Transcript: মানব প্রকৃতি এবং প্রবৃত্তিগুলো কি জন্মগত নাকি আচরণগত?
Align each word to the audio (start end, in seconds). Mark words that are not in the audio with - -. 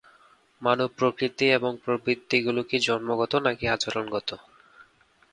মানব 0.61 0.89
প্রকৃতি 0.97 1.45
এবং 1.49 1.71
প্রবৃত্তিগুলো 1.83 2.61
কি 2.63 2.77
জন্মগত 2.79 3.33
নাকি 3.45 3.65
আচরণগত? 3.67 4.29